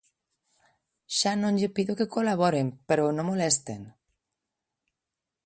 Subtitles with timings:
[1.17, 3.81] Xa non lle pido que colaboren pero non molesten.